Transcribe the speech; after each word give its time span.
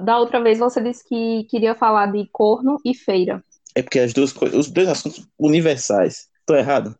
Da 0.00 0.18
outra 0.18 0.40
vez 0.40 0.58
você 0.58 0.80
disse 0.80 1.06
que 1.06 1.44
queria 1.50 1.74
falar 1.74 2.06
de 2.06 2.28
corno 2.32 2.78
e 2.84 2.94
feira. 2.94 3.42
É 3.74 3.82
porque 3.82 3.98
as 3.98 4.12
duas 4.12 4.32
coisas, 4.32 4.58
os 4.58 4.70
dois 4.70 4.88
assuntos 4.88 5.26
universais. 5.38 6.28
Tô 6.46 6.54
errado? 6.54 6.94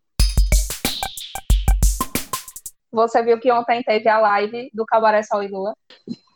Você 2.90 3.22
viu 3.22 3.38
que 3.38 3.52
ontem 3.52 3.82
teve 3.82 4.08
a 4.08 4.18
live 4.18 4.70
do 4.74 4.84
Cabaré 4.84 5.22
Sol 5.22 5.42
e 5.42 5.48
Lula? 5.48 5.74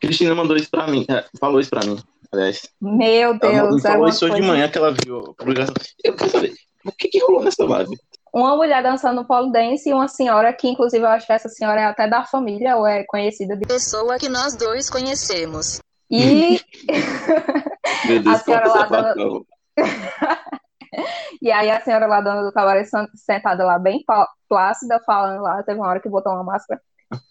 Cristina 0.01 0.35
mandou 0.35 0.57
isso 0.57 0.71
pra 0.71 0.87
mim, 0.87 1.05
é, 1.09 1.25
falou 1.41 1.61
isso 1.61 1.71
pra 1.71 1.85
mim, 1.85 1.99
aliás. 2.31 2.69
Meu 2.81 3.39
Deus, 3.39 3.55
ela 3.55 3.77
é 3.77 3.81
falou 3.81 4.09
isso 4.09 4.25
hoje 4.25 4.35
de 4.35 4.43
manhã 4.43 4.69
que 4.69 4.79
ela 4.79 4.93
viu 4.93 5.19
a 5.19 5.35
publicação. 5.35 5.75
Eu 6.05 6.15
quero 6.15 6.31
saber, 6.31 6.53
o 6.85 6.93
que 6.93 7.09
que 7.09 7.19
rolou 7.21 7.43
nessa 7.43 7.65
live? 7.65 7.97
Uma 8.33 8.57
mulher 8.57 8.83
dançando 8.83 9.25
pole 9.25 9.53
dance 9.53 9.89
e 9.89 9.93
uma 9.93 10.09
senhora 10.09 10.53
que, 10.53 10.69
inclusive, 10.69 11.05
eu 11.05 11.09
acho 11.09 11.27
que 11.27 11.33
essa 11.33 11.49
senhora 11.49 11.81
é 11.81 11.85
até 11.85 12.09
da 12.09 12.25
família 12.25 12.77
ou 12.77 12.87
é 12.87 13.05
conhecida 13.05 13.57
de. 13.57 13.67
Pessoa 13.67 14.19
que 14.19 14.29
nós 14.29 14.57
dois 14.57 14.89
conhecemos. 14.89 15.81
E, 16.13 16.61
Meu 18.05 18.23
Deus, 18.23 18.37
A 18.37 18.45
senhora 18.45 18.69
lá 18.69 18.89
favor. 18.89 19.47
e 21.41 21.51
aí 21.51 21.71
a 21.71 21.81
senhora 21.81 22.07
lá 22.07 22.21
dona 22.21 22.43
do 22.43 22.53
cabaré 22.53 22.85
sen- 22.85 23.09
sentada 23.15 23.65
lá, 23.65 23.79
bem 23.79 24.05
plácida, 24.47 25.01
falando 25.07 25.41
lá, 25.41 25.63
teve 25.63 25.81
uma 25.81 25.89
hora 25.89 26.01
que 26.01 26.11
botou 26.11 26.33
uma 26.33 26.45
máscara. 26.45 26.79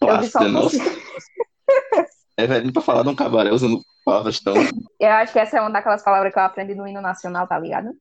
Eu 0.02 0.20
vi 0.20 0.28
só 0.28 0.44
nossa. 0.48 0.70
cima. 0.72 0.86
É 2.38 2.48
velho 2.48 2.74
pra 2.74 2.82
falar 2.82 3.04
de 3.04 3.10
um 3.10 3.16
cabaré 3.16 3.52
usando 3.52 3.82
palavras 4.04 4.40
tão. 4.40 4.56
Eu 5.00 5.10
acho 5.12 5.32
que 5.32 5.38
essa 5.38 5.58
é 5.58 5.62
uma 5.62 5.70
daquelas 5.70 6.02
palavras 6.02 6.34
que 6.34 6.40
eu 6.40 6.44
aprendi 6.44 6.74
no 6.74 6.88
hino 6.88 7.02
nacional, 7.02 7.46
tá 7.46 7.60
ligado? 7.60 7.92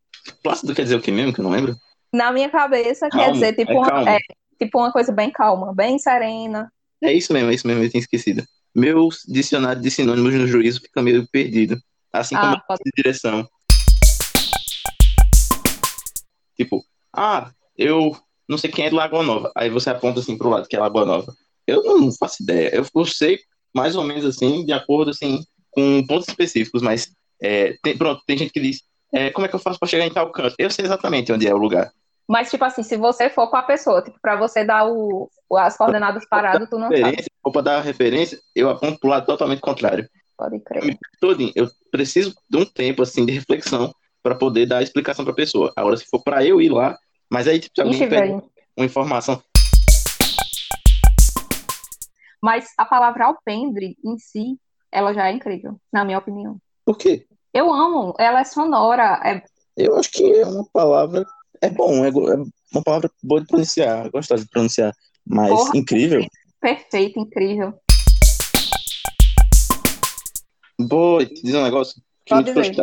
Plácido 0.42 0.74
quer 0.74 0.84
dizer 0.84 0.94
o 0.94 1.02
que 1.02 1.10
mesmo, 1.10 1.34
que 1.34 1.40
eu 1.40 1.44
não 1.44 1.50
lembro? 1.50 1.76
Na 2.12 2.32
minha 2.32 2.48
cabeça 2.48 3.10
quer 3.10 3.18
Calmo, 3.18 3.32
dizer 3.34 3.54
tipo, 3.54 3.70
é 3.72 3.74
uma, 3.74 4.10
é, 4.10 4.18
tipo 4.58 4.78
uma 4.78 4.92
coisa 4.92 5.12
bem 5.12 5.30
calma, 5.30 5.74
bem 5.74 5.98
serena. 5.98 6.72
É 7.02 7.12
isso 7.12 7.32
mesmo, 7.34 7.50
é 7.50 7.54
isso 7.54 7.66
mesmo, 7.66 7.82
eu 7.82 7.90
tinha 7.90 8.00
esquecido. 8.00 8.42
Meu 8.74 9.08
dicionário 9.26 9.82
de 9.82 9.90
sinônimos 9.90 10.32
no 10.34 10.46
juízo 10.46 10.80
fica 10.80 11.02
meio 11.02 11.26
perdido. 11.28 11.76
Assim 12.12 12.36
como 12.36 12.54
Ah, 12.54 12.60
pode- 12.66 12.82
de 12.84 12.90
direção. 12.96 13.48
Tipo, 16.56 16.84
ah, 17.12 17.50
eu 17.76 18.16
não 18.48 18.58
sei 18.58 18.70
quem 18.70 18.84
é 18.84 18.88
de 18.88 18.94
Lagoa 18.94 19.22
Nova. 19.22 19.50
Aí 19.56 19.70
você 19.70 19.90
aponta 19.90 20.20
assim 20.20 20.36
pro 20.36 20.48
lado, 20.50 20.68
que 20.68 20.76
é 20.76 20.80
Lagoa 20.80 21.04
Nova. 21.04 21.34
Eu 21.66 21.82
não 21.82 22.12
faço 22.12 22.42
ideia. 22.42 22.74
Eu, 22.74 22.86
eu 22.94 23.04
sei 23.06 23.38
mais 23.74 23.96
ou 23.96 24.04
menos 24.04 24.24
assim, 24.24 24.64
de 24.64 24.72
acordo 24.72 25.10
assim, 25.10 25.44
com 25.70 26.04
pontos 26.06 26.28
específicos, 26.28 26.82
mas 26.82 27.10
é, 27.42 27.76
tem, 27.82 27.96
pronto, 27.96 28.22
tem 28.26 28.36
gente 28.36 28.52
que 28.52 28.60
diz, 28.60 28.82
é, 29.14 29.30
como 29.30 29.46
é 29.46 29.48
que 29.48 29.54
eu 29.54 29.60
faço 29.60 29.78
pra 29.78 29.88
chegar 29.88 30.04
em 30.06 30.12
tal 30.12 30.30
canto? 30.32 30.54
Eu 30.58 30.70
sei 30.70 30.84
exatamente 30.84 31.32
onde 31.32 31.46
é 31.46 31.54
o 31.54 31.58
lugar. 31.58 31.90
Mas, 32.30 32.48
tipo 32.48 32.64
assim, 32.64 32.84
se 32.84 32.96
você 32.96 33.28
for 33.28 33.50
com 33.50 33.56
a 33.56 33.62
pessoa, 33.64 34.00
tipo, 34.02 34.16
pra 34.22 34.36
você 34.36 34.64
dar 34.64 34.88
o, 34.88 35.28
as 35.56 35.76
coordenadas 35.76 36.24
paradas, 36.28 36.70
tu 36.70 36.78
não 36.78 36.88
sabe. 36.88 37.24
Ou 37.42 37.50
pra 37.50 37.60
dar 37.60 37.80
referência, 37.80 38.38
eu 38.54 38.70
aponto 38.70 39.00
pro 39.00 39.10
lado 39.10 39.26
totalmente 39.26 39.60
contrário. 39.60 40.08
Pode 40.38 40.60
crer. 40.60 40.96
todinho. 41.20 41.50
Eu 41.56 41.68
preciso 41.90 42.32
de 42.48 42.56
um 42.56 42.64
tempo 42.64 43.02
assim 43.02 43.26
de 43.26 43.32
reflexão 43.32 43.92
para 44.22 44.36
poder 44.36 44.64
dar 44.64 44.78
a 44.78 44.82
explicação 44.82 45.24
para 45.24 45.32
a 45.32 45.36
pessoa. 45.36 45.72
Agora, 45.74 45.96
se 45.96 46.06
for 46.06 46.22
para 46.22 46.44
eu 46.44 46.62
ir 46.62 46.68
lá, 46.68 46.96
mas 47.28 47.48
aí 47.48 47.58
tipo, 47.58 47.74
se 47.74 47.80
alguém 47.80 48.00
Ixi, 48.00 48.08
pede 48.08 48.42
uma 48.76 48.86
informação, 48.86 49.42
Mas 52.40 52.66
a 52.78 52.84
palavra 52.84 53.24
alpendre 53.24 53.96
em 54.04 54.16
si, 54.20 54.56
ela 54.92 55.12
já 55.12 55.28
é 55.28 55.32
incrível, 55.32 55.80
na 55.92 56.04
minha 56.04 56.18
opinião. 56.18 56.58
por 56.84 56.96
quê? 56.96 57.26
Eu 57.52 57.72
amo, 57.72 58.14
ela 58.20 58.40
é 58.40 58.44
sonora, 58.44 59.20
é 59.24 59.42
Eu 59.76 59.96
acho 59.96 60.12
que 60.12 60.22
é 60.22 60.46
uma 60.46 60.64
palavra 60.72 61.26
é 61.62 61.68
bom, 61.70 62.04
é, 62.04 62.08
é 62.08 62.36
uma 62.72 62.82
palavra 62.84 63.10
boa 63.22 63.40
de 63.40 63.46
pronunciar, 63.46 64.10
gostosa 64.10 64.44
de 64.44 64.50
pronunciar, 64.50 64.94
mas 65.26 65.50
Porra. 65.50 65.76
incrível. 65.76 66.26
perfeita, 66.60 67.18
incrível. 67.20 67.74
Vou 70.78 71.24
te 71.24 71.42
dizer 71.42 71.58
um 71.58 71.64
negócio 71.64 72.00
que 72.24 72.34
Pode 72.34 72.52
dizer. 72.54 72.76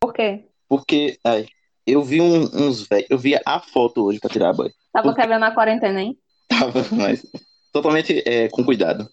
Por 0.00 0.12
quê? 0.12 0.44
porque 0.68 1.18
ai, 1.24 1.46
eu 1.86 2.02
vi 2.02 2.20
um- 2.20 2.44
uns 2.54 2.86
velhos, 2.86 3.06
eu 3.08 3.18
vi 3.18 3.34
a 3.44 3.60
foto 3.60 4.04
hoje 4.04 4.20
para 4.20 4.30
tirar 4.30 4.52
banho. 4.52 4.72
Tava 4.92 5.08
Por 5.08 5.14
quê? 5.14 5.22
quebrando 5.22 5.44
a 5.44 5.50
quarentena, 5.54 6.02
hein? 6.02 6.18
Tava, 6.48 6.72
mas 6.92 7.24
totalmente 7.72 8.22
é, 8.26 8.48
com 8.48 8.64
cuidado. 8.64 9.08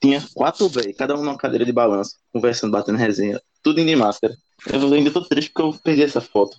Tinha 0.00 0.22
quatro 0.34 0.68
velhos, 0.68 0.96
cada 0.96 1.14
um 1.16 1.24
numa 1.24 1.36
cadeira 1.38 1.64
de 1.64 1.72
balanço, 1.72 2.16
conversando, 2.32 2.70
batendo 2.70 2.98
resenha, 2.98 3.40
tudo 3.62 3.80
indo 3.80 3.88
de 3.88 3.96
máscara. 3.96 4.34
Eu 4.70 4.92
ainda 4.92 5.10
tô 5.10 5.22
triste 5.22 5.50
porque 5.50 5.62
eu 5.76 5.80
perdi 5.82 6.02
essa 6.04 6.20
foto. 6.20 6.56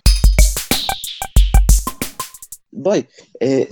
Boy, 2.72 3.06
é, 3.40 3.68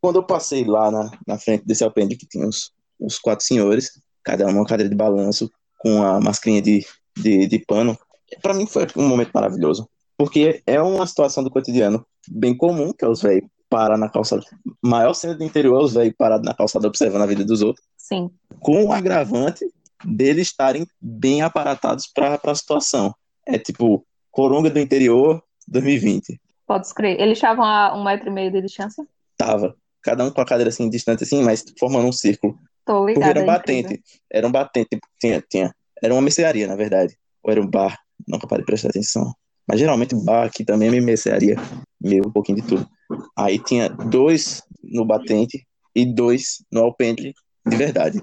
quando 0.00 0.16
eu 0.16 0.22
passei 0.22 0.64
lá 0.64 0.90
na, 0.90 1.10
na 1.26 1.38
frente 1.38 1.64
desse 1.64 1.82
alpendre 1.82 2.16
que 2.16 2.26
tinha 2.26 2.46
uns, 2.46 2.72
uns 3.00 3.18
quatro 3.18 3.44
senhores, 3.44 4.00
cada 4.22 4.46
um 4.46 4.52
numa 4.52 4.66
cadeira 4.66 4.90
de 4.90 4.96
balanço, 4.96 5.50
com 5.78 6.02
a 6.02 6.20
mascarinha 6.20 6.60
de, 6.60 6.84
de, 7.16 7.46
de 7.46 7.58
pano, 7.60 7.98
pra 8.42 8.54
mim 8.54 8.66
foi 8.66 8.86
um 8.96 9.08
momento 9.08 9.30
maravilhoso. 9.32 9.88
Porque 10.16 10.62
é 10.66 10.82
uma 10.82 11.06
situação 11.06 11.44
do 11.44 11.50
cotidiano 11.50 12.04
bem 12.28 12.56
comum, 12.56 12.92
que 12.92 13.04
é 13.04 13.08
os 13.08 13.22
velhos 13.22 13.48
parar 13.68 13.98
na 13.98 14.08
calçada. 14.08 14.42
Maior 14.82 15.14
cena 15.14 15.34
do 15.34 15.44
interior 15.44 15.80
é 15.80 15.84
os 15.84 15.94
velhos 15.94 16.14
parados 16.16 16.44
na 16.44 16.54
calçada 16.54 16.88
observando 16.88 17.22
a 17.22 17.26
vida 17.26 17.44
dos 17.44 17.62
outros, 17.62 17.86
Sim. 17.96 18.30
com 18.60 18.84
o 18.84 18.92
agravante 18.92 19.64
deles 20.04 20.48
estarem 20.48 20.86
bem 21.00 21.42
aparatados 21.42 22.06
para 22.06 22.40
a 22.42 22.54
situação. 22.54 23.14
É 23.46 23.58
tipo, 23.58 24.04
Coronga 24.30 24.70
do 24.70 24.78
interior 24.78 25.42
2020. 25.66 26.40
Pode 26.68 26.92
crer. 26.92 27.18
Eles 27.18 27.38
estavam 27.38 27.64
a 27.64 27.96
um 27.98 28.04
metro 28.04 28.28
e 28.28 28.30
meio 28.30 28.52
de 28.52 28.60
distância? 28.60 29.04
Tava. 29.38 29.74
Cada 30.02 30.22
um 30.22 30.30
com 30.30 30.40
a 30.42 30.44
cadeira 30.44 30.68
assim, 30.68 30.88
distante 30.90 31.24
assim, 31.24 31.42
mas 31.42 31.64
formando 31.80 32.06
um 32.06 32.12
círculo. 32.12 32.58
Tô 32.84 33.06
Porque 33.06 33.14
ligada. 33.14 33.40
era 33.40 33.40
um 33.40 33.50
é 33.50 33.56
incrível. 33.56 33.82
batente. 33.82 34.02
Era 34.30 34.46
um 34.46 34.52
batente. 34.52 34.88
tipo, 34.90 35.06
Tinha, 35.18 35.42
tinha. 35.50 35.74
Era 36.02 36.14
uma 36.14 36.20
mercearia, 36.20 36.66
na 36.66 36.76
verdade. 36.76 37.16
Ou 37.42 37.50
era 37.50 37.60
um 37.60 37.66
bar. 37.66 37.98
Nunca 38.28 38.46
parei 38.46 38.62
de 38.62 38.66
prestar 38.66 38.90
atenção. 38.90 39.32
Mas 39.66 39.80
geralmente 39.80 40.14
bar 40.14 40.44
aqui 40.46 40.62
também 40.62 40.88
é 40.88 41.00
mercearia. 41.00 41.56
Meio 41.98 42.28
um 42.28 42.30
pouquinho 42.32 42.60
de 42.60 42.68
tudo. 42.68 42.86
Aí 43.34 43.58
tinha 43.58 43.88
dois 43.88 44.62
no 44.82 45.06
batente 45.06 45.66
e 45.94 46.04
dois 46.04 46.62
no 46.70 46.82
alpendre 46.82 47.34
de 47.66 47.76
verdade. 47.76 48.22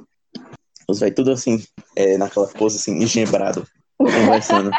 Os 0.88 1.00
velhos 1.00 1.16
tudo 1.16 1.32
assim, 1.32 1.64
é, 1.96 2.16
naquela 2.18 2.48
pose 2.48 2.78
assim, 2.78 2.96
engembrado, 3.02 3.68
conversando. 3.98 4.70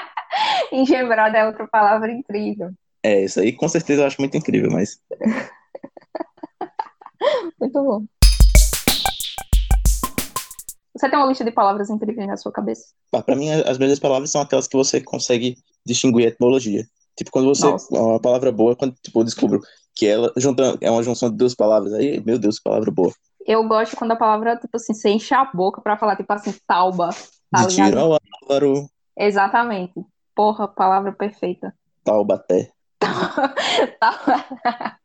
Engembrada 0.71 1.38
é 1.38 1.47
outra 1.47 1.66
palavra 1.66 2.12
incrível. 2.12 2.71
É, 3.06 3.24
isso 3.24 3.38
aí 3.38 3.52
com 3.52 3.68
certeza 3.68 4.02
eu 4.02 4.06
acho 4.06 4.20
muito 4.20 4.36
incrível, 4.36 4.68
mas 4.68 4.98
Muito 7.60 7.72
bom. 7.72 8.04
Você 10.92 11.08
tem 11.08 11.16
uma 11.16 11.28
lista 11.28 11.44
de 11.44 11.52
palavras 11.52 11.88
incríveis 11.88 12.26
na 12.26 12.36
sua 12.36 12.50
cabeça? 12.50 12.86
pá, 13.12 13.22
pra 13.22 13.36
mim 13.36 13.48
as 13.50 13.78
melhores 13.78 14.00
palavras 14.00 14.32
são 14.32 14.40
aquelas 14.40 14.66
que 14.66 14.76
você 14.76 15.00
consegue 15.00 15.56
distinguir 15.86 16.24
a 16.24 16.30
etimologia. 16.30 16.84
Tipo, 17.16 17.30
quando 17.30 17.46
você. 17.46 17.66
Nossa. 17.66 17.94
Uma 17.94 18.18
palavra 18.18 18.50
boa, 18.50 18.74
quando 18.74 18.96
tipo, 19.00 19.20
eu 19.20 19.24
descubro 19.24 19.60
que 19.94 20.04
ela 20.04 20.32
junta, 20.36 20.76
é 20.80 20.90
uma 20.90 21.02
junção 21.02 21.30
de 21.30 21.36
duas 21.36 21.54
palavras. 21.54 21.94
Aí, 21.94 22.20
meu 22.24 22.40
Deus, 22.40 22.58
que 22.58 22.64
palavra 22.64 22.90
boa. 22.90 23.12
Eu 23.46 23.62
gosto 23.68 23.96
quando 23.96 24.12
a 24.12 24.16
palavra, 24.16 24.56
tipo 24.56 24.76
assim, 24.76 24.92
você 24.92 25.10
enche 25.10 25.32
a 25.32 25.44
boca 25.44 25.80
pra 25.80 25.96
falar, 25.96 26.16
tipo 26.16 26.32
assim, 26.32 26.52
tauba. 26.66 27.10
Tá 27.52 27.66
de 27.66 27.76
tiro 27.76 28.00
ao 28.00 28.18
Álvaro, 28.42 28.90
Exatamente. 29.16 29.94
Porra, 30.34 30.66
palavra 30.66 31.12
perfeita. 31.12 31.72
Taubaté. 32.04 32.72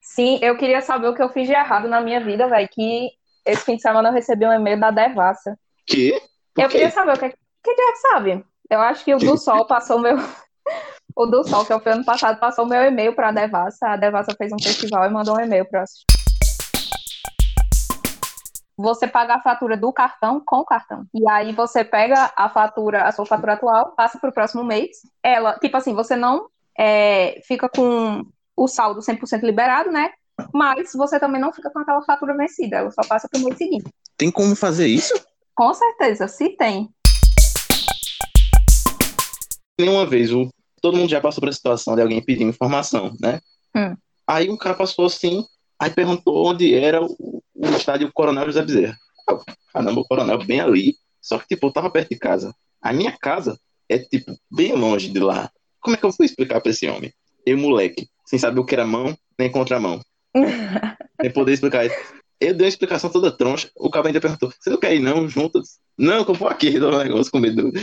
Sim, 0.00 0.38
eu 0.40 0.56
queria 0.56 0.80
saber 0.80 1.08
o 1.08 1.14
que 1.14 1.22
eu 1.22 1.28
fiz 1.28 1.46
de 1.46 1.52
errado 1.52 1.88
na 1.88 2.00
minha 2.00 2.20
vida, 2.20 2.48
velho. 2.48 2.68
Que 2.68 3.10
esse 3.44 3.64
fim 3.64 3.76
de 3.76 3.82
semana 3.82 4.08
eu 4.08 4.12
recebi 4.12 4.46
um 4.46 4.52
e-mail 4.52 4.80
da 4.80 4.90
Devassa. 4.90 5.58
Que? 5.86 6.18
Eu 6.56 6.68
queria 6.68 6.90
saber 6.90 7.12
o 7.12 7.18
que, 7.18 7.28
que 7.28 7.74
que 7.74 7.96
sabe. 7.96 8.44
Eu 8.70 8.80
acho 8.80 9.04
que 9.04 9.14
o 9.14 9.18
do 9.18 9.36
Sol 9.36 9.66
passou 9.66 9.98
meu. 10.00 10.16
O 11.14 11.24
do 11.24 11.48
Sol, 11.48 11.64
que 11.64 11.78
foi 11.80 11.92
ano 11.92 12.04
passado, 12.04 12.38
passou 12.38 12.66
meu 12.66 12.82
e-mail 12.82 13.14
pra 13.14 13.32
Devassa. 13.32 13.88
A 13.88 13.96
Devassa 13.96 14.34
fez 14.36 14.52
um 14.52 14.62
festival 14.62 15.06
e 15.06 15.08
mandou 15.08 15.36
um 15.36 15.40
e-mail 15.40 15.64
pra 15.64 15.80
assistir. 15.82 16.04
Você 18.78 19.08
paga 19.08 19.36
a 19.36 19.40
fatura 19.40 19.74
do 19.74 19.90
cartão 19.90 20.42
com 20.44 20.58
o 20.58 20.64
cartão. 20.64 21.06
E 21.14 21.26
aí 21.30 21.52
você 21.54 21.82
pega 21.82 22.30
a 22.36 22.48
fatura, 22.50 23.04
a 23.04 23.12
sua 23.12 23.24
fatura 23.24 23.54
atual, 23.54 23.92
passa 23.96 24.18
pro 24.18 24.32
próximo 24.32 24.62
mês. 24.62 24.98
Ela, 25.22 25.58
tipo 25.58 25.74
assim, 25.78 25.94
você 25.94 26.14
não 26.14 26.48
é, 26.78 27.40
fica 27.46 27.70
com 27.70 28.22
o 28.54 28.68
saldo 28.68 29.00
100% 29.00 29.42
liberado, 29.42 29.90
né? 29.90 30.10
Mas 30.52 30.92
você 30.92 31.18
também 31.18 31.40
não 31.40 31.54
fica 31.54 31.70
com 31.70 31.78
aquela 31.78 32.02
fatura 32.02 32.36
vencida. 32.36 32.76
Ela 32.76 32.90
só 32.90 33.00
passa 33.08 33.26
pro 33.30 33.40
mês 33.40 33.56
seguinte. 33.56 33.90
Tem 34.14 34.30
como 34.30 34.54
fazer 34.54 34.86
isso? 34.86 35.14
Com 35.54 35.72
certeza, 35.72 36.28
se 36.28 36.50
tem. 36.50 36.90
Nenhuma 39.80 40.04
vez, 40.04 40.30
o, 40.34 40.50
todo 40.82 40.98
mundo 40.98 41.08
já 41.08 41.20
passou 41.20 41.40
por 41.40 41.48
a 41.48 41.52
situação 41.52 41.94
de 41.94 42.02
alguém 42.02 42.22
pedir 42.22 42.44
informação, 42.44 43.16
né? 43.18 43.40
Hum. 43.74 43.96
Aí 44.26 44.50
um 44.50 44.56
cara 44.56 44.74
passou 44.74 45.06
assim, 45.06 45.46
aí 45.80 45.90
perguntou 45.90 46.46
onde 46.46 46.74
era 46.74 47.02
o, 47.02 47.35
o 47.56 47.66
estádio 47.76 48.10
Coronel 48.12 48.46
José 48.46 48.62
Bezerra. 48.62 48.96
Eu, 49.28 49.42
Caramba, 49.72 50.00
o 50.00 50.04
Coronel 50.04 50.44
bem 50.44 50.60
ali. 50.60 50.94
Só 51.20 51.38
que, 51.38 51.46
tipo, 51.48 51.66
eu 51.66 51.72
tava 51.72 51.90
perto 51.90 52.10
de 52.10 52.18
casa. 52.18 52.54
A 52.80 52.92
minha 52.92 53.16
casa 53.20 53.58
é, 53.88 53.98
tipo, 53.98 54.36
bem 54.50 54.72
longe 54.74 55.10
de 55.10 55.18
lá. 55.18 55.50
Como 55.80 55.96
é 55.96 55.98
que 55.98 56.04
eu 56.04 56.10
vou 56.10 56.24
explicar 56.24 56.60
pra 56.60 56.70
esse 56.70 56.86
homem? 56.88 57.12
Eu, 57.44 57.56
moleque, 57.58 58.08
sem 58.26 58.38
saber 58.38 58.60
o 58.60 58.64
que 58.64 58.74
era 58.74 58.86
mão, 58.86 59.16
nem 59.38 59.50
contramão. 59.50 60.00
nem 61.20 61.32
poder 61.32 61.52
explicar 61.52 61.86
isso. 61.86 61.96
Eu 62.40 62.52
dei 62.54 62.66
uma 62.66 62.68
explicação 62.68 63.08
toda 63.10 63.30
troncha. 63.34 63.70
O 63.76 63.88
cara 63.90 64.08
ainda 64.08 64.20
perguntou: 64.20 64.52
Você 64.58 64.68
não 64.70 64.78
quer 64.78 64.94
ir 64.94 64.98
não, 65.00 65.28
juntos? 65.28 65.78
Não, 65.96 66.24
que 66.24 66.30
eu 66.30 66.34
vou 66.34 66.48
aqui, 66.48 66.78
dou 66.78 66.92
um 66.92 66.98
negócio 66.98 67.32
com 67.32 67.38
medo. 67.38 67.70
do- 67.72 67.80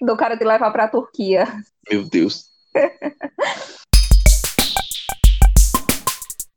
Do 0.00 0.16
cara 0.16 0.36
te 0.36 0.44
levar 0.44 0.70
pra 0.72 0.88
Turquia. 0.88 1.44
Meu 1.88 2.04
Deus. 2.08 2.46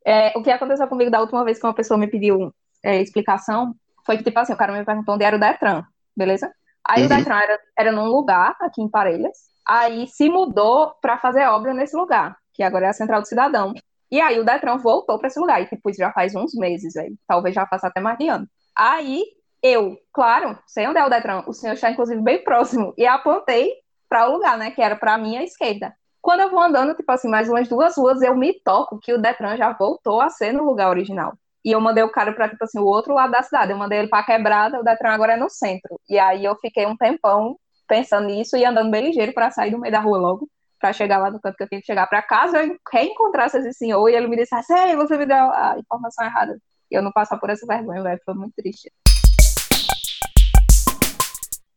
É, 0.05 0.31
o 0.37 0.43
que 0.43 0.51
aconteceu 0.51 0.87
comigo 0.87 1.09
da 1.09 1.19
última 1.19 1.43
vez 1.43 1.59
que 1.59 1.65
uma 1.65 1.73
pessoa 1.73 1.97
me 1.97 2.07
pediu 2.07 2.53
é, 2.83 3.01
explicação 3.01 3.73
foi 4.05 4.17
que, 4.17 4.23
tipo 4.23 4.37
assim, 4.39 4.53
o 4.53 4.57
cara 4.57 4.71
me 4.71 4.85
perguntou 4.85 5.15
onde 5.15 5.23
era 5.23 5.35
o 5.35 5.39
Detran, 5.39 5.83
beleza? 6.15 6.51
Aí 6.87 7.01
o 7.01 7.09
Uhum. 7.09 7.17
Detran 7.17 7.39
era, 7.39 7.59
era 7.77 7.91
num 7.91 8.05
lugar, 8.05 8.55
aqui 8.61 8.81
em 8.81 8.87
Parelhas, 8.89 9.35
aí 9.67 10.05
se 10.07 10.29
mudou 10.29 10.93
pra 11.01 11.17
fazer 11.17 11.47
obra 11.47 11.73
nesse 11.73 11.95
lugar, 11.97 12.37
que 12.53 12.61
agora 12.61 12.85
é 12.85 12.89
a 12.89 12.93
Central 12.93 13.21
do 13.21 13.27
Cidadão. 13.27 13.73
E 14.11 14.21
aí 14.21 14.39
o 14.39 14.45
Detran 14.45 14.77
voltou 14.77 15.17
pra 15.17 15.27
esse 15.27 15.39
lugar, 15.39 15.59
e 15.61 15.65
tipo, 15.65 15.89
isso 15.89 15.97
já 15.99 16.11
faz 16.11 16.35
uns 16.35 16.53
meses, 16.53 16.93
velho. 16.93 17.15
Talvez 17.27 17.55
já 17.55 17.65
faça 17.65 17.87
até 17.87 17.99
mais 17.99 18.17
de 18.19 18.27
ano. 18.27 18.47
Aí 18.77 19.23
eu, 19.63 19.97
claro, 20.13 20.55
sei 20.67 20.87
onde 20.87 20.99
é 20.99 21.05
o 21.05 21.09
Detran, 21.09 21.43
o 21.47 21.53
senhor 21.53 21.73
está 21.73 21.89
inclusive 21.89 22.21
bem 22.21 22.43
próximo, 22.43 22.93
e 22.95 23.07
apontei 23.07 23.71
para 24.07 24.29
o 24.29 24.33
lugar, 24.33 24.55
né, 24.59 24.69
que 24.69 24.81
era 24.83 24.95
pra 24.95 25.17
minha 25.17 25.43
esquerda. 25.43 25.91
Quando 26.25 26.39
eu 26.39 26.49
vou 26.49 26.59
andando, 26.59 26.95
tipo 26.95 27.11
assim, 27.11 27.29
mais 27.29 27.47
umas 27.47 27.67
duas 27.67 27.95
ruas, 27.95 28.19
eu 28.23 28.35
me 28.35 28.51
toco 28.61 28.97
que 28.97 29.13
o 29.13 29.21
Detran 29.21 29.55
já 29.57 29.71
voltou 29.71 30.19
a 30.19 30.27
ser 30.27 30.51
no 30.51 30.63
lugar 30.63 30.89
original. 30.89 31.37
E 31.63 31.71
eu 31.71 31.79
mandei 31.79 32.03
o 32.03 32.11
cara 32.11 32.33
pra, 32.33 32.49
tipo 32.49 32.63
assim, 32.63 32.79
o 32.79 32.83
outro 32.83 33.13
lado 33.13 33.29
da 33.29 33.43
cidade. 33.43 33.71
Eu 33.71 33.77
mandei 33.77 33.99
ele 33.99 34.07
pra 34.07 34.23
quebrada, 34.23 34.79
o 34.79 34.83
Detran 34.83 35.11
agora 35.11 35.33
é 35.33 35.37
no 35.37 35.51
centro. 35.51 36.01
E 36.09 36.17
aí 36.17 36.43
eu 36.43 36.55
fiquei 36.55 36.87
um 36.87 36.97
tempão 36.97 37.59
pensando 37.87 38.25
nisso 38.25 38.57
e 38.57 38.65
andando 38.65 38.89
bem 38.89 39.05
ligeiro 39.05 39.35
pra 39.35 39.51
sair 39.51 39.69
do 39.69 39.77
meio 39.77 39.91
da 39.91 39.99
rua 39.99 40.17
logo, 40.17 40.49
pra 40.79 40.91
chegar 40.91 41.19
lá 41.19 41.29
no 41.29 41.39
canto 41.39 41.57
que 41.57 41.61
eu 41.61 41.69
tinha 41.69 41.79
que 41.79 41.85
chegar. 41.85 42.07
Pra 42.07 42.23
caso 42.23 42.57
eu 42.57 42.75
reencontrasse 42.91 43.59
esse 43.59 43.73
senhor 43.73 44.09
e 44.09 44.15
ele 44.15 44.27
me 44.27 44.35
dissesse, 44.35 44.73
ei, 44.73 44.95
você 44.95 45.15
me 45.19 45.27
deu 45.27 45.37
a 45.37 45.75
informação 45.77 46.25
errada. 46.25 46.57
E 46.89 46.95
eu 46.95 47.03
não 47.03 47.11
passar 47.11 47.37
por 47.37 47.51
essa 47.51 47.67
vergonha, 47.67 48.01
velho. 48.01 48.19
Foi 48.25 48.33
muito 48.33 48.55
triste. 48.55 48.91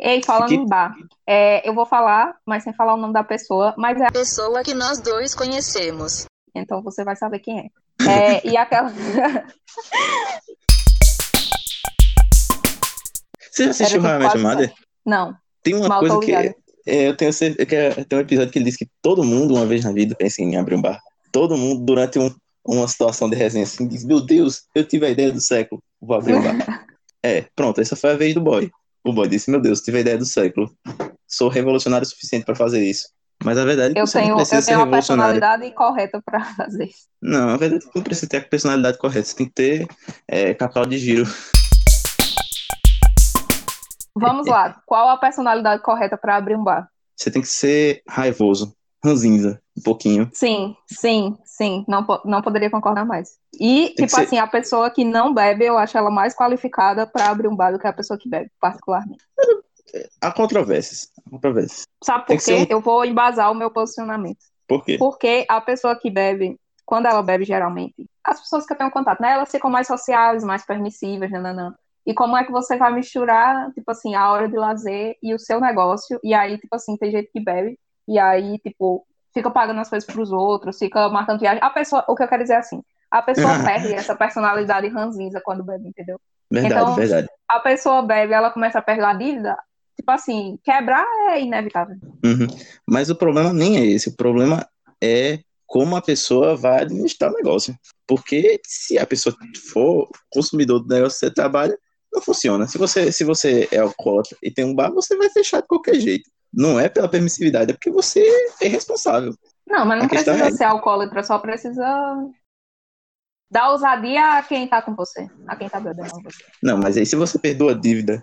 Ei, 0.01 0.23
falando 0.23 0.49
Que- 0.49 0.55
em 0.55 0.67
bar, 0.67 0.95
é, 1.27 1.69
eu 1.69 1.75
vou 1.75 1.85
falar, 1.85 2.37
mas 2.47 2.63
sem 2.63 2.73
falar 2.73 2.95
o 2.95 2.97
nome 2.97 3.13
da 3.13 3.25
pessoa, 3.25 3.75
mas 3.77 4.01
é 4.01 4.07
Pessoa 4.11 4.63
que 4.63 4.73
nós 4.75 5.01
dois 5.01 5.35
conhecemos. 5.35 6.25
então 6.55 6.81
você 6.83 7.03
vai 7.05 7.17
saber 7.17 7.41
quem 7.41 7.59
é. 7.59 7.67
É, 8.09 8.47
e 8.49 8.57
aquela. 8.57 8.93
Você 13.51 13.65
já 13.65 13.71
assistiu 13.71 14.07
Era 14.07 14.19
How 14.19 14.23
I 14.23 14.29
tipo 14.31 14.39
Met 14.39 14.55
Mother? 14.57 14.73
Não, 15.05 15.35
Tem 15.63 15.75
uma 15.75 15.89
mal 15.89 16.01
coisa 16.01 16.19
que. 16.21 16.27
ligada. 16.27 16.55
É, 16.87 17.09
eu 17.09 17.17
tenho 17.17 17.33
certeza 17.33 17.67
que 17.67 17.75
é- 17.75 17.91
tem 18.05 18.19
um 18.19 18.23
episódio 18.23 18.53
que 18.53 18.59
ele 18.59 18.65
diz 18.67 18.77
que 18.77 18.89
todo 19.03 19.25
mundo, 19.25 19.55
uma 19.55 19.67
vez 19.67 19.85
na 19.85 19.93
vida, 19.93 20.15
pensa 20.15 20.41
em 20.43 20.57
abrir 20.57 20.77
um 20.77 20.81
bar. 20.83 21.01
Todo 21.33 21.57
mundo, 21.57 21.85
durante 21.85 22.19
um- 22.19 22.35
uma 22.65 22.87
situação 22.89 23.29
de 23.29 23.37
resenha 23.37 23.65
assim, 23.65 23.87
diz: 23.89 24.05
Meu 24.05 24.21
Deus, 24.21 24.63
eu 24.75 24.87
tive 24.87 25.07
a 25.07 25.11
ideia 25.11 25.33
do 25.33 25.41
século, 25.41 25.83
vou 26.01 26.17
abrir 26.17 26.35
um 26.37 26.43
bar. 26.43 26.87
é, 27.23 27.47
pronto, 27.57 27.81
essa 27.81 27.97
foi 27.97 28.13
a 28.13 28.17
vez 28.17 28.33
do 28.35 28.41
boy. 28.41 28.71
O 29.05 29.13
boy 29.13 29.29
disse: 29.29 29.51
Meu 29.51 29.61
Deus, 29.61 29.81
tive 29.81 29.99
a 29.99 30.01
ideia 30.01 30.19
do 30.19 30.27
século. 30.27 30.71
Sou 31.27 31.49
revolucionário 31.49 32.07
o 32.07 32.09
suficiente 32.11 32.45
para 32.45 32.55
fazer 32.55 32.83
isso. 32.85 33.09
Mas 33.45 33.57
a 33.57 33.65
verdade 33.65 33.91
é 33.93 33.95
que 33.95 34.01
Eu 34.01 34.07
você 34.07 34.19
tenho, 34.19 34.31
não 34.31 34.35
eu 34.35 34.37
precisa 34.39 34.61
ser 34.63 34.67
tenho 34.69 34.79
uma 34.81 34.85
revolucionário. 34.87 35.35
personalidade 35.41 35.75
correta 35.77 36.23
pra 36.25 36.45
fazer 36.57 36.85
isso. 36.87 37.07
Não, 37.23 37.49
a 37.51 37.57
verdade 37.57 37.85
é 37.85 37.89
que 37.89 37.97
não 37.97 38.03
precisa 38.03 38.29
ter 38.29 38.37
a 38.39 38.43
personalidade 38.43 38.99
correta. 38.99 39.27
Você 39.29 39.37
tem 39.37 39.47
que 39.47 39.53
ter 39.53 39.87
é, 40.27 40.55
capital 40.55 40.87
de 40.87 40.99
giro. 40.99 41.25
Vamos 44.15 44.47
lá. 44.47 44.81
Qual 44.85 45.09
a 45.09 45.17
personalidade 45.17 45.83
correta 45.83 46.17
pra 46.17 46.37
abrir 46.37 46.57
um 46.57 46.65
bar? 46.65 46.89
Você 47.17 47.31
tem 47.31 47.41
que 47.43 47.49
ser 47.49 48.03
raivoso, 48.09 48.75
ranzinza, 49.05 49.61
um 49.77 49.83
pouquinho. 49.83 50.29
Sim, 50.33 50.75
sim, 50.89 51.37
sim. 51.59 51.85
Não, 51.89 52.07
não 52.25 52.41
poderia 52.41 52.71
concordar 52.71 53.05
mais. 53.05 53.37
E, 53.53 53.89
que 53.89 54.05
tipo 54.05 54.11
ser- 54.11 54.23
assim, 54.23 54.39
a 54.39 54.47
pessoa 54.47 54.91
que 54.91 55.05
não 55.05 55.35
bebe, 55.35 55.65
eu 55.65 55.77
acho 55.77 55.99
ela 55.99 56.11
mais 56.11 56.35
qualificada 56.35 57.05
pra 57.05 57.29
abrir 57.29 57.49
um 57.49 57.57
bar 57.57 57.73
do 57.73 57.79
que 57.79 57.87
a 57.87 57.93
pessoa 57.93 58.19
que 58.19 58.29
bebe, 58.29 58.51
particularmente. 58.61 59.23
Há 60.21 60.31
controvérsias. 60.31 61.11
há 61.27 61.31
controvérsias. 61.31 61.83
Sabe 62.03 62.27
Tem 62.27 62.37
por 62.39 62.45
quê? 62.45 62.67
Eu 62.71 62.81
vou 62.81 63.05
embasar 63.05 63.51
o 63.51 63.55
meu 63.55 63.71
posicionamento. 63.71 64.39
Por 64.69 64.85
quê? 64.85 64.97
Porque 64.99 65.45
a 65.49 65.61
pessoa 65.61 65.99
que 65.99 66.11
bebe, 66.11 66.57
quando 66.87 67.07
ela 67.07 67.23
bebe, 67.23 67.45
geralmente, 67.45 68.07
as 68.23 68.41
pessoas 68.41 68.65
que 68.65 68.73
eu 68.73 68.79
tenho 68.79 68.91
contato, 68.91 69.21
né? 69.21 69.33
Elas 69.33 69.51
ficam 69.51 69.71
mais 69.71 69.87
sociáveis, 69.87 70.45
mais 70.45 70.65
permissivas, 70.65 71.31
nananã. 71.31 71.75
E 72.07 72.15
como 72.15 72.37
é 72.37 72.45
que 72.45 72.53
você 72.53 72.77
vai 72.77 72.93
misturar, 72.95 73.71
tipo 73.73 73.91
assim, 73.91 74.15
a 74.15 74.31
hora 74.31 74.49
de 74.49 74.57
lazer 74.57 75.17
e 75.23 75.35
o 75.35 75.39
seu 75.39 75.61
negócio? 75.61 76.21
E 76.23 76.33
aí, 76.33 76.57
tipo 76.57 76.75
assim, 76.75 76.97
tem 76.97 77.11
gente 77.11 77.31
que 77.33 77.41
bebe, 77.41 77.79
e 78.07 78.19
aí, 78.19 78.59
tipo, 78.59 79.05
fica 79.33 79.51
pagando 79.51 79.81
as 79.81 79.89
coisas 79.89 80.07
pros 80.07 80.33
outros, 80.33 80.79
fica 80.79 81.09
marcando 81.09 81.41
viagem. 81.41 81.61
A 81.63 81.71
pessoa, 81.71 82.05
o 82.09 82.15
que 82.15 82.23
eu 82.23 82.29
quero 82.29 82.43
dizer 82.43 82.55
é 82.55 82.59
assim, 82.59 82.83
a 83.11 83.23
pessoa 83.23 83.49
perde 83.65 83.95
essa 83.95 84.15
personalidade 84.17 84.89
ranzinza 84.89 85.41
quando 85.45 85.65
bebe, 85.65 85.89
entendeu? 85.89 86.21
Verdade, 86.51 86.75
Então- 86.83 86.95
verdade. 86.95 87.29
A 87.49 87.61
pessoa 87.61 88.03
bebe, 88.03 88.33
ela 88.33 88.51
começa 88.51 88.79
a 88.79 88.83
perder 88.83 89.05
a 89.05 89.15
dívida, 89.15 89.57
tipo 89.97 90.11
assim, 90.11 90.59
quebrar 90.63 91.07
é 91.31 91.41
inevitável. 91.41 91.97
Uhum. 92.25 92.47
Mas 92.87 93.11
o 93.11 93.17
problema 93.17 93.53
nem 93.53 93.79
é 93.79 93.85
esse. 93.87 94.09
O 94.11 94.17
problema 94.17 94.67
é 95.03 95.41
como 95.67 95.97
a 95.97 96.03
pessoa 96.03 96.57
vai 96.57 96.81
administrar 96.83 97.31
o 97.31 97.35
negócio. 97.35 97.75
Porque 98.07 98.61
se 98.65 98.99
a 98.99 99.07
pessoa 99.07 99.35
for 99.71 100.09
consumidor 100.31 100.81
do 100.81 100.89
negócio 100.89 101.19
que 101.19 101.27
você 101.27 101.31
trabalha, 101.31 101.79
não 102.13 102.23
funciona. 102.23 102.67
Se 102.67 102.79
você, 102.79 103.13
se 103.13 103.23
você 103.25 103.69
é 103.71 103.79
alcoólatra 103.79 104.37
e 104.43 104.51
tem 104.51 104.65
um 104.65 104.75
bar, 104.75 104.91
você 104.91 105.15
vai 105.17 105.29
fechar 105.29 105.61
de 105.61 105.67
qualquer 105.69 105.97
jeito. 105.97 106.31
Não 106.53 106.79
é 106.81 106.89
pela 106.89 107.09
permissividade, 107.09 107.71
é 107.71 107.75
porque 107.75 107.91
você 107.91 108.21
é 108.61 108.67
irresponsável. 108.67 109.35
Não, 109.67 109.85
mas 109.85 109.99
não 109.99 110.07
A 110.07 110.09
precisa 110.09 110.33
é- 110.47 110.51
ser 110.51 110.65
alcoólatra, 110.65 111.23
só 111.23 111.39
precisa 111.39 111.85
dar 113.51 113.71
ousadia 113.71 114.39
a 114.39 114.43
quem 114.43 114.67
tá 114.69 114.83
com 114.83 114.95
você, 114.95 115.29
a 115.47 115.57
quem 115.57 115.69
tá 115.69 115.81
bebendo 115.81 116.11
com 116.11 116.23
você. 116.23 116.45
Não, 116.63 116.77
mas 116.79 116.97
aí 116.97 117.07
se 117.07 117.17
você 117.17 117.39
perdoa 117.39 117.73
a 117.73 117.75
dívida 117.79 118.23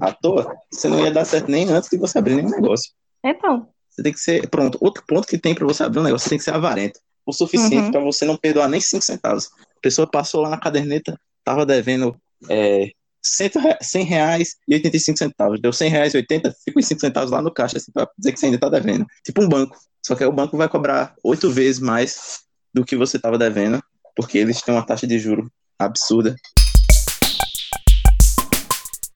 à 0.00 0.12
toa, 0.12 0.54
você 0.70 0.88
não 0.88 1.00
ia 1.00 1.10
dar 1.10 1.24
certo 1.24 1.50
nem 1.50 1.68
antes 1.70 1.88
de 1.90 1.96
você 1.98 2.18
abrir 2.18 2.34
nenhum 2.36 2.50
negócio. 2.50 2.92
Então, 3.24 3.68
Você 3.90 4.02
tem 4.02 4.12
que 4.12 4.20
ser. 4.20 4.48
Pronto, 4.48 4.78
outro 4.80 5.02
ponto 5.06 5.26
que 5.26 5.36
tem 5.36 5.54
pra 5.54 5.66
você 5.66 5.82
abrir 5.82 5.98
um 5.98 6.04
negócio, 6.04 6.24
você 6.24 6.30
tem 6.30 6.38
que 6.38 6.44
ser 6.44 6.54
avarento. 6.54 7.00
O 7.26 7.32
suficiente 7.32 7.86
Uhum. 7.86 7.90
pra 7.90 8.00
você 8.00 8.24
não 8.24 8.36
perdoar 8.36 8.68
nem 8.68 8.80
5 8.80 9.02
centavos. 9.04 9.46
A 9.76 9.80
pessoa 9.82 10.08
passou 10.08 10.40
lá 10.40 10.48
na 10.50 10.60
caderneta, 10.60 11.18
tava 11.42 11.66
devendo 11.66 12.16
é, 12.48 12.90
100 13.22 13.50
re- 13.56 13.78
100 13.80 14.04
reais 14.04 14.56
e 14.68 14.74
85 14.74 15.18
centavos. 15.18 15.60
Deu 15.60 15.72
100 15.72 15.90
reais 15.90 16.14
e 16.14 16.16
80, 16.18 16.54
fica 16.64 16.78
os 16.78 16.86
5 16.86 17.00
centavos 17.00 17.30
lá 17.30 17.42
no 17.42 17.52
caixa, 17.52 17.76
assim, 17.78 17.92
pra 17.92 18.08
dizer 18.18 18.32
que 18.32 18.40
você 18.40 18.46
ainda 18.46 18.58
tá 18.58 18.68
devendo. 18.68 19.06
Tipo 19.24 19.42
um 19.42 19.48
banco. 19.48 19.76
Só 20.04 20.14
que 20.14 20.22
aí 20.22 20.28
o 20.28 20.32
banco 20.32 20.56
vai 20.56 20.68
cobrar 20.68 21.14
oito 21.24 21.50
vezes 21.50 21.80
mais 21.80 22.40
do 22.72 22.84
que 22.84 22.96
você 22.96 23.18
tava 23.18 23.36
devendo, 23.38 23.82
porque 24.16 24.38
eles 24.38 24.62
têm 24.62 24.74
uma 24.74 24.86
taxa 24.86 25.06
de 25.06 25.18
juro 25.18 25.50
absurda. 25.78 26.34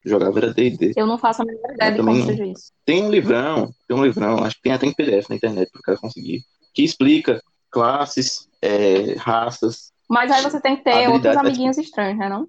Jogava 0.04 0.36
era 0.40 0.52
D&D. 0.52 0.94
eu 0.96 1.06
não 1.06 1.16
faço 1.16 1.42
a 1.42 1.44
menor 1.44 1.74
ideia 1.74 1.92
de 1.92 1.98
como 1.98 2.26
seja 2.26 2.44
isso. 2.44 2.72
Tem 2.84 3.04
um 3.04 3.10
livrão, 3.10 3.72
tem 3.86 3.96
um 3.96 4.04
livrão, 4.04 4.42
acho 4.42 4.56
que 4.56 4.62
tem 4.62 4.72
até 4.72 4.86
em 4.86 4.92
PDF 4.92 5.28
na 5.28 5.36
internet 5.36 5.70
para 5.70 5.78
o 5.78 5.82
cara 5.82 5.98
conseguir, 5.98 6.42
que 6.74 6.82
explica 6.82 7.40
classes, 7.70 8.48
é, 8.60 9.14
raças. 9.16 9.92
Mas 10.10 10.30
aí 10.32 10.42
você 10.42 10.60
tem 10.60 10.76
que 10.76 10.82
ter 10.82 11.08
outros 11.08 11.36
amiguinhos 11.36 11.78
estranhos, 11.78 12.18
né, 12.18 12.28
não? 12.28 12.48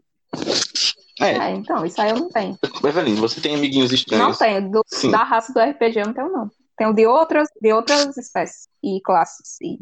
É, 1.20 1.26
É, 1.38 1.50
então, 1.52 1.86
isso 1.86 2.02
aí 2.02 2.10
eu 2.10 2.18
não 2.18 2.30
tenho. 2.30 2.58
Evelyn, 2.84 3.16
você 3.16 3.40
tem 3.40 3.56
amiguinhos 3.56 3.92
Não 3.92 3.96
estranhos. 4.32 4.38
tenho. 4.38 4.72
Do- 4.72 4.84
da 5.12 5.24
raça 5.24 5.54
do 5.54 5.60
RPG 5.60 6.00
eu 6.00 6.06
não 6.08 6.14
tenho, 6.14 6.32
não. 6.32 6.50
Tenho 6.78 6.94
de 6.94 7.06
outras, 7.06 7.48
de 7.62 7.72
outras 7.72 8.18
espécies 8.18 8.68
e 8.84 9.00
classes. 9.02 9.58
E... 9.62 9.80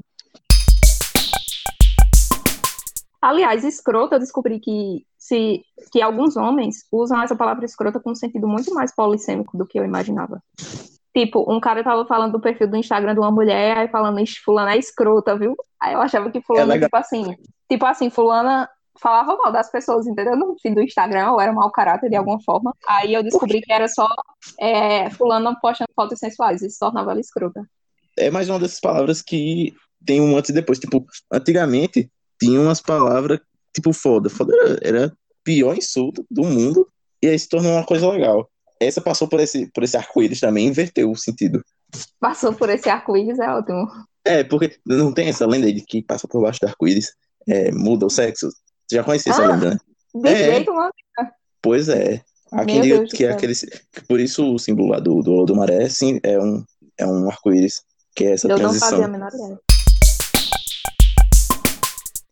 Aliás, 3.22 3.64
escrota, 3.64 4.16
eu 4.16 4.20
descobri 4.20 4.60
que, 4.60 5.06
se, 5.18 5.62
que 5.92 6.02
alguns 6.02 6.36
homens 6.36 6.86
usam 6.92 7.22
essa 7.22 7.36
palavra 7.36 7.64
escrota 7.66 8.00
com 8.00 8.12
um 8.12 8.16
sentido 8.16 8.48
muito 8.48 8.74
mais 8.74 8.94
polissêmico 8.94 9.56
do 9.58 9.66
que 9.66 9.80
eu 9.80 9.86
imaginava. 9.86 10.42
Tipo, 11.16 11.46
um 11.52 11.60
cara 11.60 11.84
tava 11.84 12.06
falando 12.06 12.32
do 12.34 12.40
perfil 12.40 12.68
do 12.70 12.78
Instagram 12.78 13.14
de 13.14 13.20
uma 13.20 13.32
mulher, 13.32 13.78
aí 13.78 13.88
falando, 13.90 14.20
"Ixi, 14.20 14.40
fulana 14.44 14.74
é 14.74 14.78
escrota, 14.80 15.38
viu? 15.38 15.56
Aí 15.80 15.94
eu 15.94 16.02
achava 16.02 16.32
que 16.32 16.42
fulana, 16.42 16.76
É 16.76 16.80
tipo 16.80 16.98
assim, 16.98 17.36
tipo 17.70 17.86
assim, 17.86 18.10
fulana 18.10 18.68
falava 19.01 19.36
mal 19.36 19.51
das 19.51 19.72
pessoas, 19.72 20.05
entendeu? 20.05 20.36
No 20.36 20.55
feed 20.62 20.75
do 20.75 20.81
Instagram, 20.81 21.31
ou 21.31 21.41
era 21.41 21.51
mau 21.51 21.72
caráter 21.72 22.10
de 22.10 22.15
alguma 22.15 22.41
forma. 22.41 22.74
Aí 22.88 23.13
eu 23.13 23.24
descobri 23.24 23.62
que 23.62 23.74
era 23.74 23.88
só 23.88 24.08
é, 24.60 25.10
fulana 25.10 25.58
postando 25.60 25.89
fotos 25.96 26.20
sensuais, 26.20 26.62
isso 26.62 26.77
tornava 26.79 27.12
ela 27.12 27.20
escrota. 27.20 27.65
É 28.17 28.29
mais 28.29 28.50
uma 28.50 28.60
dessas 28.60 28.79
palavras 28.79 29.22
que 29.22 29.74
tem 30.05 30.22
um 30.22 30.38
antes 30.38 30.50
e 30.51 30.53
depois. 30.53 30.79
Tipo, 30.79 31.05
antigamente 31.31 32.12
tinha 32.39 32.60
umas 32.60 32.81
palavras 32.81 33.39
tipo 33.74 33.93
foda. 33.93 34.29
Foda 34.29 34.53
era, 34.55 34.79
era 34.84 35.13
pior 35.43 35.75
insulto 35.75 36.25
do 36.29 36.43
mundo 36.43 36.88
e 37.22 37.27
aí 37.27 37.38
se 37.38 37.50
tornou 37.50 37.72
uma 37.74 37.86
coisa 37.86 38.10
legal. 38.10 38.50
Essa 38.79 39.01
passou 39.01 39.27
por 39.27 39.39
esse, 39.39 39.72
por 39.72 39.84
esse 39.84 39.96
arco-íris 39.96 40.39
também, 40.39 40.67
inverteu 40.67 41.12
o 41.12 41.15
sentido. 41.15 41.63
Passou 42.20 42.53
por 42.53 42.70
esse 42.70 42.89
arco-íris, 42.89 43.39
é 43.39 43.50
ótimo. 43.50 43.88
É, 44.25 44.43
porque 44.43 44.77
não 44.86 45.13
tem 45.13 45.29
essa 45.29 45.46
lenda 45.46 45.72
de 45.72 45.81
que 45.81 46.01
passa 46.01 46.27
por 46.27 46.41
baixo 46.41 46.60
do 46.60 46.67
arco-íris, 46.67 47.13
é, 47.48 47.72
muda 47.72 48.05
o 48.05 48.10
sexo. 48.10 48.50
Você 48.92 48.98
já 48.98 49.04
conhecia 49.06 49.32
essa 49.32 49.44
Ah! 49.44 49.48
lenda, 49.48 49.70
né? 49.70 49.78
De 50.14 50.30
É. 50.30 50.36
jeito, 50.56 50.74
mano. 50.74 50.92
Pois 51.62 51.88
é. 51.88 52.22
Deus 52.66 53.10
do 53.10 53.16
que 53.16 53.24
é 53.24 53.32
aquele. 53.32 53.56
que 53.56 54.02
Por 54.06 54.20
isso 54.20 54.54
o 54.54 54.60
símbolo 54.60 54.90
lá 54.90 55.00
do, 55.00 55.22
do, 55.22 55.46
do 55.46 55.56
maré 55.56 55.88
sim, 55.88 56.20
é 56.22 56.38
um, 56.38 56.62
é 56.98 57.06
um 57.08 57.30
arco-íris, 57.30 57.82
que 58.14 58.26
é 58.26 58.32
essa 58.34 58.48
Eu 58.48 58.50
não 58.50 58.58
transição. 58.58 58.90
fazia 58.90 59.06
a 59.06 59.08
menor 59.08 59.30
ideia. 59.34 59.58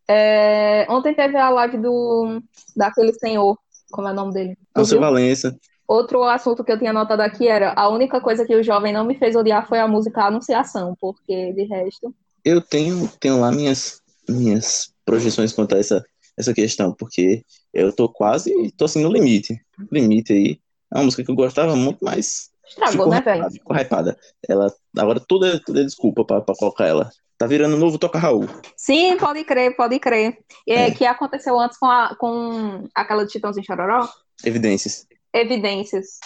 É, 0.10 0.86
ontem 0.90 1.14
teve 1.16 1.38
a 1.38 1.50
live 1.50 1.78
do 1.78 2.42
daquele 2.76 3.14
senhor, 3.14 3.58
como 3.90 4.10
é 4.10 4.12
o 4.12 4.16
nome 4.16 4.34
dele? 4.34 4.58
Alceu? 4.76 5.00
Valença. 5.00 5.56
Outro 5.88 6.22
assunto 6.26 6.62
que 6.66 6.74
eu 6.74 6.78
tinha 6.78 6.90
anotado 6.92 7.22
aqui 7.22 7.48
era 7.48 7.72
a 7.74 7.88
única 7.88 8.20
coisa 8.20 8.46
que 8.46 8.54
o 8.56 8.62
jovem 8.64 8.92
não 8.92 9.06
me 9.06 9.16
fez 9.18 9.34
odiar 9.34 9.66
foi 9.66 9.80
a 9.80 9.88
música 9.88 10.24
Anunciação, 10.26 10.94
porque 11.00 11.54
de 11.54 11.64
resto. 11.64 12.14
Eu 12.44 12.60
tenho, 12.60 13.08
tenho 13.22 13.40
lá 13.40 13.50
minhas, 13.50 14.02
minhas 14.28 14.92
projeções 15.06 15.54
quanto 15.54 15.76
a 15.76 15.80
essa, 15.80 16.04
essa 16.40 16.54
questão, 16.54 16.94
porque 16.94 17.44
eu 17.74 17.92
tô 17.92 18.08
quase, 18.08 18.52
tô 18.78 18.86
assim 18.86 19.04
no 19.04 19.12
limite. 19.12 19.60
Limite 19.92 20.32
aí. 20.32 20.60
É 20.92 20.98
uma 20.98 21.04
música 21.04 21.24
que 21.24 21.30
eu 21.30 21.36
gostava 21.36 21.76
muito, 21.76 22.00
mas 22.02 22.50
Estragou, 22.66 22.92
ficou, 22.92 23.10
né, 23.10 23.22
velho? 23.22 23.52
ficou 23.52 23.76
hypada. 23.76 24.18
Ela, 24.48 24.74
agora 24.98 25.20
tudo 25.20 25.46
é, 25.46 25.60
tudo 25.60 25.82
é 25.82 25.84
desculpa 25.84 26.24
pra, 26.24 26.42
pra 26.42 26.56
colocar 26.56 26.86
ela. 26.88 27.12
Tá 27.38 27.46
virando 27.46 27.78
novo 27.78 27.98
Toca 27.98 28.18
Raul. 28.18 28.48
Sim, 28.76 29.18
pode 29.18 29.44
crer, 29.44 29.76
pode 29.76 30.00
crer. 30.00 30.38
É, 30.68 30.88
É. 30.88 30.92
Que 30.92 31.06
aconteceu 31.06 31.60
antes 31.60 31.78
com, 31.78 31.86
a, 31.86 32.16
com 32.18 32.84
aquela 32.96 33.26
de 33.26 33.32
Titãozinho 33.32 33.66
Chororó? 33.66 34.08
Evidências. 34.44 35.06
Evidências. 35.34 36.20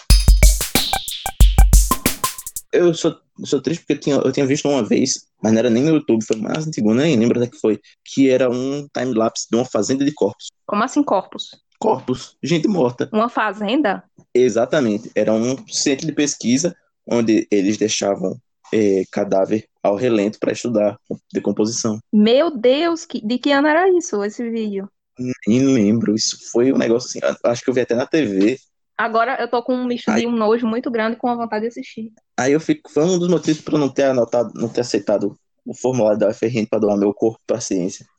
Eu 2.74 2.94
sou, 2.94 3.15
sou 3.46 3.62
triste 3.62 3.82
porque 3.82 3.94
eu 3.94 4.00
tinha, 4.00 4.15
eu 4.15 4.32
tinha 4.32 4.46
visto 4.46 4.68
uma 4.68 4.84
vez, 4.84 5.27
mas 5.42 5.53
não 5.53 5.60
era 5.60 5.70
nem 5.70 5.84
no 5.84 5.96
YouTube, 5.96 6.25
foi 6.25 6.38
mais 6.38 6.68
antigo, 6.68 6.94
nem 6.94 7.15
lembro 7.15 7.39
até 7.39 7.50
que 7.50 7.60
foi, 7.60 7.80
que 8.03 8.30
era 8.30 8.50
um 8.50 8.88
time-lapse 8.92 9.48
de 9.50 9.56
uma 9.56 9.65
fazenda 9.65 10.03
de 10.03 10.12
corpos. 10.12 10.48
Como 10.65 10.84
assim, 10.84 11.03
corpos? 11.03 11.51
Corpos, 11.80 12.36
gente 12.42 12.68
morta. 12.68 13.10
Uma 13.13 13.30
fazenda? 13.30 14.03
Exatamente. 14.34 15.12
Era 15.13 15.32
um 15.32 15.56
centro 15.68 16.08
de 16.08 16.13
pesquisa 16.13 16.75
onde 17.06 17.48
eles 17.51 17.77
deixavam 17.77 18.36
eh, 18.74 19.03
cadáver 19.12 19.68
ao 19.84 19.96
relento 19.96 20.39
para 20.39 20.53
estudar 20.53 20.98
decomposição. 21.32 22.00
Meu 22.12 22.50
Deus, 22.50 23.06
que, 23.06 23.24
de 23.25 23.38
que 23.38 23.51
ano 23.51 23.68
era 23.68 23.89
isso, 23.89 24.24
esse 24.24 24.50
vídeo? 24.50 24.89
Nem 25.48 25.63
lembro, 25.68 26.15
isso 26.15 26.38
foi 26.51 26.74
um 26.74 26.77
negócio 26.77 27.08
assim, 27.08 27.38
acho 27.44 27.63
que 27.63 27.70
eu 27.70 27.74
vi 27.74 27.82
até 27.82 27.94
na 27.94 28.08
TV. 28.08 28.58
Agora 28.97 29.38
eu 29.39 29.47
tô 29.47 29.62
com 29.63 29.73
um 29.73 29.85
misto 29.85 30.13
de 30.13 30.27
um 30.27 30.31
nojo 30.31 30.67
muito 30.67 30.91
grande 30.91 31.17
com 31.17 31.27
a 31.27 31.35
vontade 31.35 31.62
de 31.63 31.67
assistir. 31.67 32.12
Aí 32.38 32.53
eu 32.53 32.59
fico, 32.59 32.91
foi 32.91 33.03
um 33.03 33.17
dos 33.17 33.27
motivos 33.27 33.62
para 33.62 33.75
eu 33.75 33.79
não 33.79 33.89
ter 33.89 34.03
anotado, 34.03 34.51
não 34.55 34.69
ter 34.69 34.81
aceitado 34.81 35.35
o 35.65 35.73
formulário 35.73 36.19
da 36.19 36.29
UFRN 36.29 36.65
para 36.69 36.79
doar 36.79 36.97
meu 36.97 37.13
corpo 37.13 37.39
para 37.47 37.57
a 37.57 37.62
ciência. 37.62 38.05